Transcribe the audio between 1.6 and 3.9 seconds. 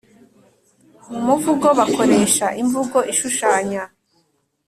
bakoresha imvugo ishushanya,